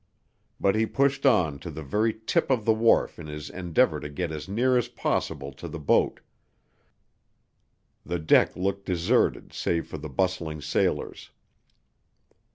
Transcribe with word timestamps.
But 0.59 0.73
he 0.73 0.87
pushed 0.87 1.27
on 1.27 1.59
to 1.59 1.69
the 1.69 1.83
very 1.83 2.19
tip 2.25 2.49
of 2.49 2.65
the 2.65 2.73
wharf 2.73 3.19
in 3.19 3.27
his 3.27 3.51
endeavor 3.51 3.99
to 3.99 4.09
get 4.09 4.31
as 4.31 4.49
near 4.49 4.75
as 4.75 4.87
possible 4.87 5.53
to 5.53 5.67
the 5.67 5.77
boat. 5.77 6.21
The 8.03 8.17
deck 8.17 8.55
looked 8.55 8.85
deserted 8.87 9.53
save 9.53 9.85
for 9.85 9.99
the 9.99 10.09
bustling 10.09 10.59
sailors. 10.59 11.29